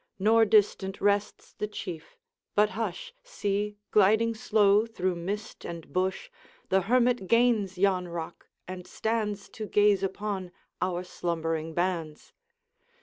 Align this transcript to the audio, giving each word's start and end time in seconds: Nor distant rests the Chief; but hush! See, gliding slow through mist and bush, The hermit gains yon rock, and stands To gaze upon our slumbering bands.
Nor 0.17 0.45
distant 0.45 0.99
rests 0.99 1.53
the 1.53 1.67
Chief; 1.67 2.17
but 2.55 2.71
hush! 2.71 3.13
See, 3.23 3.77
gliding 3.91 4.33
slow 4.33 4.87
through 4.87 5.13
mist 5.15 5.63
and 5.63 5.93
bush, 5.93 6.31
The 6.69 6.81
hermit 6.81 7.27
gains 7.27 7.77
yon 7.77 8.07
rock, 8.07 8.49
and 8.67 8.87
stands 8.87 9.47
To 9.49 9.67
gaze 9.67 10.01
upon 10.01 10.53
our 10.81 11.03
slumbering 11.03 11.75
bands. 11.75 12.33